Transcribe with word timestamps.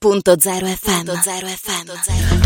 Punto 0.00 0.36
zero 0.38 0.66
FM. 0.66 1.10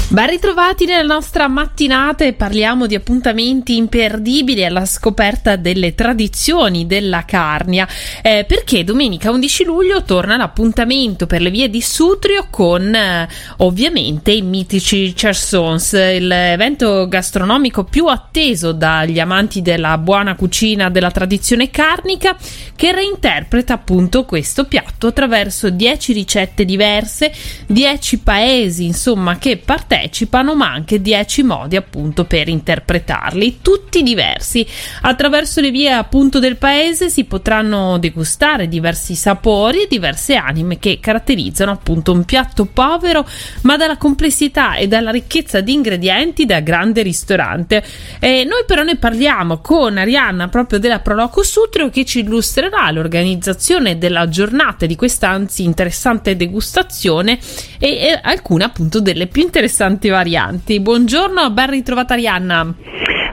Ben 0.09 0.27
ritrovati 0.27 0.87
nella 0.87 1.15
nostra 1.15 1.49
mattinata 1.49 2.25
e 2.25 2.33
parliamo 2.33 2.87
di 2.87 2.95
appuntamenti 2.95 3.77
imperdibili 3.77 4.65
alla 4.65 4.87
scoperta 4.87 5.57
delle 5.57 5.95
tradizioni 5.95 6.87
della 6.87 7.27
Carnia. 7.27 7.87
Eh, 8.23 8.47
perché 8.49 8.85
domenica 8.85 9.31
11 9.31 9.65
luglio 9.65 10.03
torna 10.03 10.39
l'appuntamento 10.39 11.27
per 11.27 11.43
le 11.43 11.51
vie 11.51 11.69
di 11.69 11.83
Sutrio 11.83 12.47
con 12.49 12.95
eh, 12.95 13.29
ovviamente 13.59 14.33
i 14.33 14.41
mitici 14.41 15.13
Chersons, 15.13 15.93
l'evento 15.93 17.07
gastronomico 17.07 17.85
più 17.85 18.07
atteso 18.07 18.73
dagli 18.73 19.21
amanti 19.21 19.61
della 19.61 19.99
buona 19.99 20.37
cucina 20.37 20.89
della 20.89 21.11
tradizione 21.11 21.69
carnica 21.69 22.35
che 22.75 22.93
reinterpreta 22.93 23.75
appunto 23.75 24.25
questo 24.25 24.65
piatto 24.65 25.09
attraverso 25.09 25.69
10 25.69 26.13
ricette 26.15 26.65
diverse 26.65 27.31
10 27.67 28.19
paesi 28.19 28.85
insomma 28.85 29.39
che 29.39 29.57
partecipano 29.57 30.55
ma 30.55 30.71
anche 30.73 31.01
10 31.01 31.43
modi 31.43 31.77
appunto 31.77 32.25
per 32.25 32.49
interpretarli. 32.49 33.59
Tutti 33.63 34.03
diversi. 34.03 34.67
Attraverso 35.03 35.61
le 35.61 35.71
vie 35.71 35.91
appunto 35.91 36.39
del 36.39 36.57
paese 36.57 37.09
si 37.09 37.25
potranno 37.25 37.99
degustare 37.99 38.69
diversi 38.69 39.15
sapori 39.15 39.83
e 39.83 39.87
diverse 39.89 40.35
anime 40.35 40.79
che 40.79 40.99
caratterizzano 41.01 41.71
appunto 41.71 42.13
un 42.13 42.25
piatto 42.25 42.67
povero 42.67 43.27
ma 43.63 43.77
dalla 43.77 43.97
complessità 43.97 44.75
e 44.75 44.89
dalla 44.89 45.11
ricchezza 45.11 45.61
di 45.61 45.73
ingredienti 45.73 46.47
da 46.47 46.61
grande 46.61 47.03
ristorante. 47.03 47.85
E 48.19 48.45
noi 48.45 48.65
però 48.67 48.83
ne 48.83 48.97
parliamo 48.97 49.59
con 49.59 49.97
Arianna 49.97 50.49
proprio 50.49 50.79
della 50.79 51.01
Proloco 51.01 51.43
Sutrio 51.43 51.91
che 51.91 52.05
ci 52.05 52.21
illustrerà 52.21 52.91
l'organizzazione 52.91 53.99
della 53.99 54.29
giornata 54.29 54.87
di 54.87 54.97
questa 54.97 55.29
anzi 55.29 55.65
interessante 55.65 56.37
degustazione 56.37 57.32
e, 57.79 57.89
e 57.89 58.21
alcune 58.23 58.65
appunto 58.65 59.01
delle 59.01 59.27
più 59.27 59.43
interessanti 59.43 60.09
varianti. 60.09 60.81
Buongiorno, 60.81 61.51
ben 61.51 61.71
ritrovata 61.71 62.15
Arianna. 62.15 62.75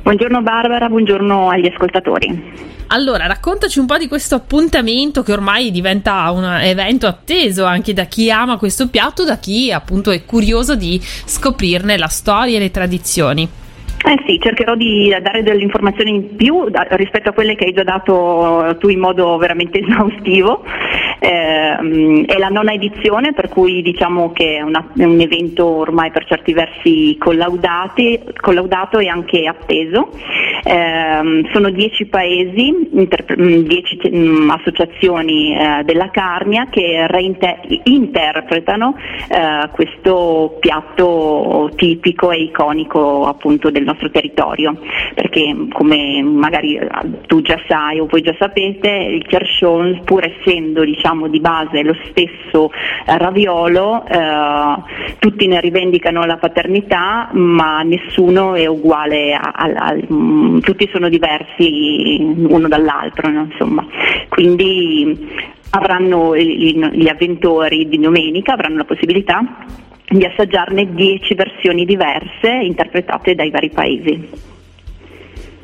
Buongiorno 0.01 0.41
Barbara, 0.41 0.87
buongiorno 0.87 1.49
agli 1.49 1.67
ascoltatori. 1.67 2.77
Allora, 2.91 3.27
raccontaci 3.27 3.77
un 3.77 3.85
po' 3.85 3.97
di 3.97 4.07
questo 4.07 4.33
appuntamento 4.33 5.21
che 5.21 5.31
ormai 5.31 5.69
diventa 5.69 6.31
un 6.31 6.43
evento 6.43 7.05
atteso 7.05 7.63
anche 7.63 7.93
da 7.93 8.05
chi 8.05 8.31
ama 8.31 8.57
questo 8.57 8.87
piatto, 8.87 9.23
da 9.23 9.37
chi 9.37 9.71
appunto 9.71 10.09
è 10.09 10.25
curioso 10.25 10.75
di 10.75 10.99
scoprirne 10.99 11.97
la 11.97 12.07
storia 12.07 12.57
e 12.57 12.59
le 12.59 12.71
tradizioni. 12.71 13.47
Eh 14.01 14.23
sì, 14.25 14.39
cercherò 14.39 14.75
di 14.75 15.13
dare 15.21 15.43
delle 15.43 15.61
informazioni 15.61 16.11
in 16.11 16.35
più 16.35 16.69
da, 16.69 16.87
rispetto 16.91 17.29
a 17.29 17.33
quelle 17.33 17.55
che 17.55 17.65
hai 17.65 17.73
già 17.73 17.83
dato 17.83 18.77
tu 18.79 18.87
in 18.87 18.99
modo 18.99 19.37
veramente 19.37 19.79
esaustivo 19.83 20.63
eh, 21.19 22.25
è 22.25 22.37
la 22.37 22.47
nona 22.47 22.71
edizione 22.71 23.33
per 23.33 23.49
cui 23.49 23.81
diciamo 23.81 24.31
che 24.31 24.57
è, 24.57 24.61
una, 24.61 24.87
è 24.97 25.03
un 25.03 25.19
evento 25.19 25.65
ormai 25.65 26.11
per 26.11 26.25
certi 26.25 26.53
versi 26.53 27.17
collaudato 27.19 28.99
e 28.99 29.07
anche 29.07 29.45
atteso. 29.45 30.09
Eh, 30.63 31.49
sono 31.51 31.69
dieci 31.69 32.05
paesi, 32.05 32.89
inter, 32.91 33.25
mm, 33.39 33.61
dieci 33.63 33.99
mm, 34.09 34.49
associazioni 34.49 35.57
eh, 35.57 35.83
della 35.83 36.09
Carnia 36.09 36.67
che 36.69 37.05
reinter- 37.07 37.65
interpretano 37.83 38.95
eh, 39.29 39.69
questo 39.71 40.57
piatto 40.59 41.69
tipico 41.75 42.31
e 42.31 42.43
iconico 42.43 43.25
appunto 43.25 43.69
del 43.69 43.83
nostro 43.89 44.09
territorio, 44.09 44.77
perché 45.13 45.55
come 45.71 46.21
magari 46.21 46.79
tu 47.27 47.41
già 47.41 47.59
sai 47.67 47.99
o 47.99 48.05
voi 48.05 48.21
già 48.21 48.35
sapete, 48.37 48.89
il 48.89 49.25
Kershon 49.25 50.01
pur 50.03 50.23
essendo 50.23 50.83
diciamo, 50.83 51.27
di 51.27 51.39
base 51.39 51.83
lo 51.83 51.95
stesso 52.09 52.71
eh, 52.71 53.17
raviolo, 53.17 54.05
eh, 54.05 55.15
tutti 55.19 55.47
ne 55.47 55.59
rivendicano 55.59 56.25
la 56.25 56.37
paternità 56.37 57.29
ma 57.33 57.81
nessuno 57.81 58.53
è 58.55 58.65
uguale, 58.65 59.33
a, 59.33 59.51
a, 59.55 59.65
a, 59.75 59.97
mm, 60.11 60.59
tutti 60.59 60.89
sono 60.91 61.09
diversi 61.09 62.17
uno 62.21 62.67
dall'altro, 62.67 63.29
no? 63.29 63.47
quindi 64.29 65.57
avranno 65.71 66.35
gli 66.35 67.07
avventori 67.07 67.87
di 67.87 67.99
domenica 67.99 68.53
avranno 68.53 68.77
la 68.77 68.85
possibilità 68.85 69.43
di 70.09 70.25
assaggiarne 70.25 70.93
10 70.93 71.35
versioni 71.35 71.85
diverse 71.85 72.49
interpretate 72.49 73.35
dai 73.35 73.49
vari 73.51 73.69
paesi. 73.69 74.47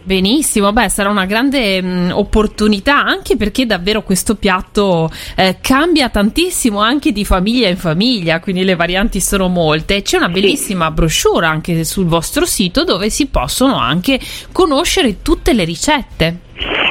Benissimo, 0.05 0.71
beh, 0.71 0.87
sarà 0.87 1.09
una 1.09 1.25
grande 1.25 1.81
mh, 1.81 2.11
opportunità 2.13 3.03
anche 3.03 3.37
perché 3.37 3.65
davvero 3.65 4.03
questo 4.03 4.35
piatto 4.35 5.09
eh, 5.35 5.57
cambia 5.59 6.09
tantissimo 6.09 6.79
anche 6.79 7.11
di 7.11 7.25
famiglia 7.25 7.69
in 7.69 7.77
famiglia, 7.77 8.39
quindi 8.39 8.63
le 8.63 8.75
varianti 8.75 9.19
sono 9.19 9.47
molte. 9.47 10.03
C'è 10.03 10.17
una 10.17 10.29
bellissima 10.29 10.91
brochure 10.91 11.47
anche 11.47 11.83
sul 11.83 12.05
vostro 12.05 12.45
sito 12.45 12.83
dove 12.83 13.09
si 13.09 13.25
possono 13.25 13.77
anche 13.79 14.19
conoscere 14.51 15.23
tutte 15.23 15.53
le 15.53 15.63
ricette. 15.63 16.39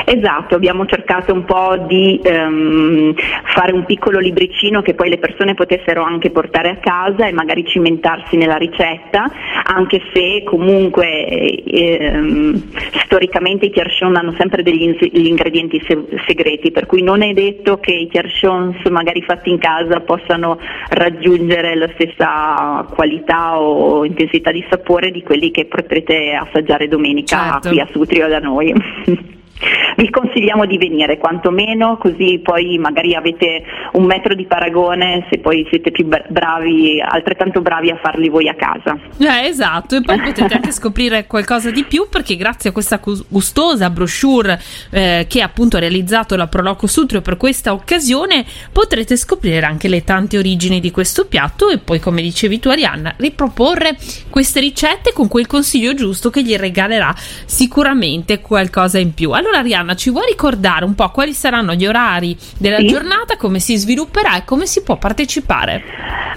Esatto, 0.04 0.54
abbiamo 0.54 0.84
cercato 0.87 1.32
un 1.32 1.44
po' 1.44 1.76
di 1.87 2.20
um, 2.25 3.15
fare 3.54 3.72
un 3.72 3.84
piccolo 3.84 4.19
libricino 4.19 4.82
che 4.82 4.94
poi 4.94 5.09
le 5.09 5.19
persone 5.19 5.54
potessero 5.54 6.03
anche 6.03 6.31
portare 6.31 6.70
a 6.70 6.76
casa 6.76 7.26
e 7.26 7.32
magari 7.32 7.66
cimentarsi 7.66 8.37
nella 8.37 8.56
ricetta, 8.56 9.31
anche 9.64 10.03
se 10.12 10.43
comunque 10.44 11.62
ehm, 11.64 12.62
storicamente 13.04 13.66
i 13.66 13.70
tierchon 13.70 14.16
hanno 14.16 14.34
sempre 14.37 14.62
degli 14.62 14.82
in- 14.82 15.26
ingredienti 15.26 15.82
se- 15.87 16.04
segreti, 16.26 16.70
per 16.70 16.87
cui 16.87 17.03
non 17.03 17.22
è 17.22 17.32
detto 17.32 17.78
che 17.78 17.93
i 17.93 18.09
tierchons 18.09 18.84
magari 18.91 19.22
fatti 19.22 19.48
in 19.50 19.59
casa 19.59 20.00
possano 20.00 20.59
raggiungere 20.91 21.75
la 21.76 21.88
stessa 21.94 22.87
qualità 22.94 23.59
o 23.59 24.04
intensità 24.04 24.50
di 24.50 24.64
sapore 24.69 25.10
di 25.10 25.22
quelli 25.22 25.50
che 25.50 25.64
potrete 25.64 26.34
assaggiare 26.34 26.88
domenica 26.88 27.37
certo. 27.37 27.69
qui 27.69 27.81
a 27.81 27.88
Sutrio 27.91 28.28
da 28.28 28.38
noi. 28.38 28.72
Vi 29.97 30.10
consigliamo 30.10 30.66
di 30.66 30.78
venire 30.78 31.19
quantomeno 31.19 31.97
così 31.99 32.41
poi 32.43 32.78
magari 32.78 33.15
avete 33.15 33.62
un 33.93 34.05
metro 34.05 34.34
di 34.34 34.44
paragone 34.44 35.27
se 35.31 35.38
poi 35.38 35.66
siete 35.71 35.91
più 35.91 36.06
bravi, 36.06 37.00
altrettanto 37.00 37.60
bravi 37.60 37.91
a 37.91 37.99
farli 38.03 38.28
voi 38.28 38.49
a 38.49 38.55
casa. 38.55 38.99
Eh, 39.19 39.47
esatto, 39.47 39.97
e 39.97 40.03
poi 40.03 40.19
potete 40.22 40.55
anche 40.55 40.72
scoprire 40.72 41.27
qualcosa 41.27 41.71
di 41.71 41.84
più 41.84 42.09
perché 42.09 42.37
grazie 42.37 42.71
a 42.71 42.72
questa 42.72 43.00
gustosa 43.28 43.91
brochure 43.91 44.60
eh, 44.91 45.27
che 45.28 45.41
appunto 45.43 45.77
ha 45.77 45.81
realizzato 45.81 46.37
la 46.37 46.47
Proloco 46.47 46.87
Sutrio 46.87 47.21
per 47.21 47.37
questa 47.37 47.72
occasione 47.72 48.44
potrete 48.72 49.16
scoprire 49.16 49.66
anche 49.66 49.88
le 49.88 50.05
tante 50.05 50.38
origini 50.38 50.81
di 50.81 50.91
questo 50.91 51.26
piatto 51.26 51.69
e 51.69 51.78
poi 51.78 52.00
come 52.00 52.22
dicevi 52.22 52.59
tu 52.59 52.69
Arianna 52.69 53.15
riproporre 53.16 53.97
queste 54.31 54.61
ricette 54.61 55.12
con 55.12 55.28
quel 55.28 55.47
consiglio 55.47 55.94
giusto 55.94 56.31
che 56.31 56.43
gli 56.43 56.56
regalerà 56.56 57.15
sicuramente 57.44 58.41
qualcosa 58.41 58.99
in 58.99 59.15
più. 59.15 59.31
Allora 59.31 59.59
Arianna, 59.59 59.83
ci 59.92 60.10
vuoi 60.10 60.24
ricordare 60.28 60.86
un 60.86 60.94
po' 60.94 61.10
quali 61.10 61.34
saranno 61.34 61.74
gli 61.74 61.86
orari 61.86 62.34
della 62.58 62.78
sì. 62.78 62.86
giornata, 62.86 63.36
come 63.36 63.58
si 63.58 63.76
svilupperà 63.76 64.38
e 64.38 64.44
come 64.44 64.64
si 64.64 64.82
può 64.82 64.96
partecipare? 64.96 65.82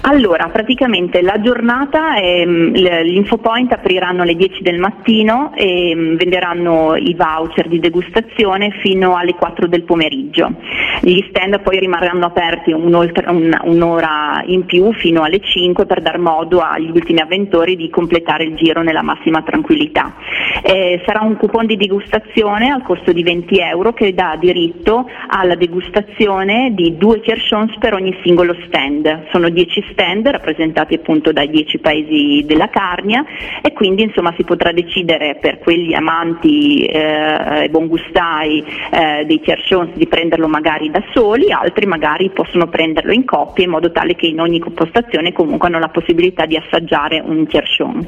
Allora, 0.02 0.48
praticamente 0.48 1.22
la 1.22 1.40
giornata, 1.40 2.14
mm, 2.20 2.74
l'Infopoint 2.74 3.72
apriranno 3.72 4.22
alle 4.22 4.36
10 4.36 4.62
del 4.62 4.78
mattino 4.78 5.52
e 5.54 5.92
mm, 5.94 6.16
venderanno 6.16 6.94
i 6.96 7.14
voucher 7.14 7.68
di 7.68 7.80
degustazione 7.80 8.70
fino 8.80 9.16
alle 9.16 9.34
4 9.34 9.66
del 9.66 9.82
pomeriggio. 9.82 10.52
Gli 11.00 11.24
stand 11.28 11.60
poi 11.60 11.78
rimarranno 11.78 12.26
aperti 12.26 12.72
un'ora 12.72 14.42
in 14.46 14.64
più 14.66 14.92
fino 14.94 15.22
alle 15.22 15.40
5 15.40 15.86
per 15.86 16.00
dar 16.00 16.18
modo 16.18 16.60
agli 16.60 16.90
ultimi 16.90 17.20
avventori 17.20 17.76
di 17.76 17.90
completare 17.90 18.44
il 18.44 18.54
giro 18.54 18.82
nella 18.82 19.02
massima 19.02 19.42
tranquillità. 19.42 20.14
Eh, 20.62 21.02
sarà 21.06 21.20
un 21.20 21.36
coupon 21.36 21.66
di 21.66 21.76
degustazione 21.76 22.70
al 22.70 22.82
costo 22.82 23.12
di 23.12 23.22
20 23.22 23.37
euro 23.58 23.92
che 23.92 24.14
dà 24.14 24.36
diritto 24.38 25.08
alla 25.28 25.54
degustazione 25.54 26.72
di 26.74 26.96
due 26.96 27.20
Kershons 27.20 27.76
per 27.78 27.94
ogni 27.94 28.16
singolo 28.22 28.56
stand. 28.66 29.26
Sono 29.30 29.48
10 29.48 29.84
stand 29.92 30.26
rappresentati 30.28 30.94
appunto 30.94 31.32
dai 31.32 31.50
10 31.50 31.78
paesi 31.78 32.44
della 32.46 32.68
Carnia 32.68 33.24
e 33.62 33.72
quindi 33.72 34.02
insomma 34.02 34.32
si 34.36 34.44
potrà 34.44 34.72
decidere 34.72 35.36
per 35.40 35.58
quegli 35.58 35.94
amanti 35.94 36.84
eh, 36.84 37.64
e 37.64 37.68
buongustai 37.70 38.64
eh, 38.90 39.24
dei 39.26 39.40
Kershons 39.40 39.94
di 39.94 40.06
prenderlo 40.06 40.48
magari 40.48 40.90
da 40.90 41.02
soli, 41.12 41.52
altri 41.52 41.86
magari 41.86 42.30
possono 42.30 42.66
prenderlo 42.68 43.12
in 43.12 43.24
coppie 43.24 43.64
in 43.64 43.70
modo 43.70 43.90
tale 43.90 44.14
che 44.14 44.26
in 44.26 44.40
ogni 44.40 44.62
postazione 44.74 45.32
comunque 45.32 45.68
hanno 45.68 45.78
la 45.78 45.88
possibilità 45.88 46.46
di 46.46 46.56
assaggiare 46.56 47.22
un 47.24 47.46
Kershon. 47.46 48.06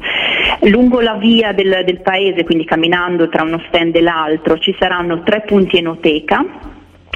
Lungo 0.69 0.99
la 0.99 1.15
via 1.15 1.53
del, 1.53 1.81
del 1.85 2.01
paese, 2.01 2.43
quindi 2.43 2.65
camminando 2.65 3.29
tra 3.29 3.43
uno 3.43 3.59
stand 3.67 3.95
e 3.95 4.01
l'altro, 4.01 4.59
ci 4.59 4.75
saranno 4.77 5.23
tre 5.23 5.41
punti 5.41 5.77
enoteca 5.77 6.45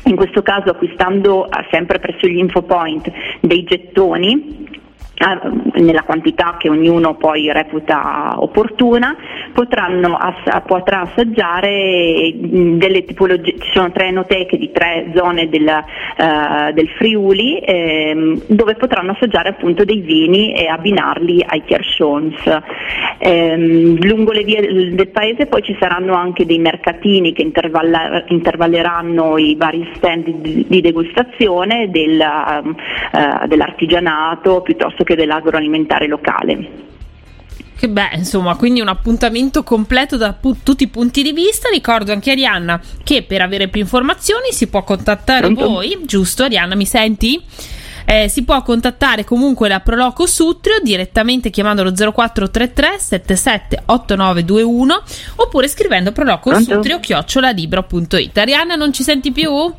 in 0.05 0.15
questo 0.15 0.41
caso 0.41 0.69
acquistando 0.69 1.45
eh, 1.49 1.65
sempre 1.71 1.99
presso 1.99 2.27
gli 2.27 2.37
infopoint 2.37 3.11
dei 3.41 3.63
gettoni 3.63 4.67
eh, 5.15 5.81
nella 5.81 6.03
quantità 6.03 6.57
che 6.57 6.69
ognuno 6.69 7.15
poi 7.15 7.51
reputa 7.51 8.35
opportuna, 8.37 9.15
potranno 9.55 10.17
ass- 10.17 10.63
potrà 10.65 11.03
assaggiare 11.03 12.33
delle 12.35 13.05
tipologie, 13.05 13.55
ci 13.57 13.71
sono 13.71 13.89
tre 13.89 14.07
enoteche 14.07 14.57
di 14.57 14.69
tre 14.69 15.13
zone 15.15 15.47
del, 15.47 15.65
uh, 15.65 16.73
del 16.73 16.89
Friuli 16.89 17.59
ehm, 17.59 18.41
dove 18.47 18.75
potranno 18.75 19.13
assaggiare 19.13 19.47
appunto 19.47 19.85
dei 19.85 20.01
vini 20.01 20.53
e 20.53 20.67
abbinarli 20.67 21.41
ai 21.47 21.63
Kierschons. 21.63 22.35
Ehm, 23.19 23.97
lungo 24.05 24.33
le 24.33 24.43
vie 24.43 24.59
del, 24.93 25.07
paese 25.07 25.45
poi 25.45 25.63
ci 25.63 25.77
saranno 25.79 26.15
anche 26.15 26.45
dei 26.45 26.59
mercatini 26.59 27.31
che 27.31 27.41
intervalla- 27.41 28.25
intervalleranno 28.27 29.37
i 29.37 29.55
vari 29.57 29.89
stand 29.95 30.27
di, 30.31 30.65
di 30.67 30.81
degustazione 30.81 31.89
del, 31.89 32.19
uh, 32.19 33.47
dell'artigianato 33.47 34.61
piuttosto 34.61 35.05
che 35.05 35.15
dell'agroalimentare 35.15 36.07
locale. 36.07 36.93
Che 37.77 37.89
beh, 37.89 38.11
insomma, 38.15 38.55
quindi 38.55 38.79
un 38.79 38.87
appuntamento 38.87 39.63
completo 39.63 40.15
da 40.15 40.31
pu- 40.33 40.57
tutti 40.63 40.83
i 40.83 40.87
punti 40.87 41.21
di 41.21 41.33
vista. 41.33 41.69
Ricordo 41.69 42.11
anche 42.11 42.31
Arianna 42.31 42.81
che 43.03 43.23
per 43.23 43.41
avere 43.41 43.67
più 43.67 43.81
informazioni 43.81 44.51
si 44.51 44.67
può 44.67 44.83
contattare 44.83 45.41
Pronto? 45.41 45.67
voi, 45.67 45.99
giusto 46.05 46.43
Arianna, 46.43 46.75
mi 46.75 46.85
senti? 46.85 47.41
Eh, 48.05 48.29
si 48.29 48.43
può 48.43 48.61
contattare 48.61 49.23
comunque 49.23 49.67
la 49.67 49.79
Proloco 49.79 50.25
Sutrio 50.25 50.79
direttamente 50.81 51.49
chiamando 51.49 51.83
lo 51.83 51.91
0433 51.91 52.99
77 52.99 53.83
8921 53.85 55.03
oppure 55.37 55.67
scrivendo 55.67 56.11
proloco 56.11 56.59
sutrio 56.59 56.99
chiocciolalibro.it. 56.99 58.37
Arianna, 58.37 58.75
non 58.75 58.93
ci 58.93 59.03
senti 59.03 59.31
più? 59.31 59.73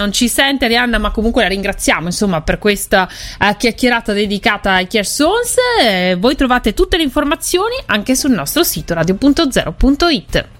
non 0.00 0.12
ci 0.12 0.28
sente 0.28 0.64
Arianna, 0.64 0.98
ma 0.98 1.10
comunque 1.10 1.42
la 1.42 1.48
ringraziamo 1.48 2.06
insomma 2.06 2.40
per 2.40 2.58
questa 2.58 3.06
uh, 3.38 3.56
chiacchierata 3.56 4.12
dedicata 4.12 4.72
ai 4.72 4.86
Kersons. 4.86 5.56
Eh, 5.82 6.16
voi 6.18 6.36
trovate 6.36 6.72
tutte 6.72 6.96
le 6.96 7.02
informazioni 7.02 7.74
anche 7.86 8.16
sul 8.16 8.30
nostro 8.30 8.62
sito 8.62 8.94
radio.0.it. 8.94 10.59